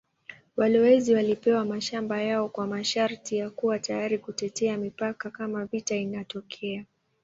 [0.57, 6.85] Walowezi walipewa mashamba yao kwa masharti ya kuwa tayari kutetea mipaka kama vita inatokea.